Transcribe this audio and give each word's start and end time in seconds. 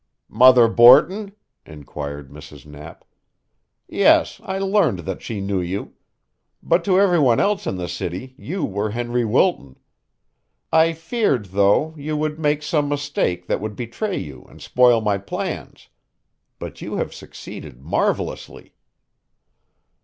"Mother 0.29 0.67
Borton?" 0.67 1.33
inquired 1.63 2.31
Mrs. 2.31 2.65
Knapp. 2.65 3.05
"Yes, 3.87 4.41
I 4.43 4.57
learned 4.57 4.97
that 5.05 5.21
she 5.21 5.39
knew 5.39 5.61
you. 5.61 5.93
But 6.63 6.83
to 6.85 6.99
every 6.99 7.19
one 7.19 7.39
else 7.39 7.67
in 7.67 7.75
the 7.77 7.87
city 7.87 8.33
you 8.35 8.65
were 8.65 8.89
Henry 8.89 9.23
Wilton. 9.23 9.77
I 10.73 10.93
feared, 10.93 11.49
though, 11.53 11.93
you 11.95 12.17
would 12.17 12.39
make 12.39 12.63
some 12.63 12.89
mistake 12.89 13.45
that 13.45 13.61
would 13.61 13.75
betray 13.75 14.17
you 14.17 14.43
and 14.49 14.59
spoil 14.59 15.01
my 15.01 15.19
plans. 15.19 15.87
But 16.57 16.81
you 16.81 16.95
have 16.95 17.13
succeeded 17.13 17.79
marvelously." 17.79 18.73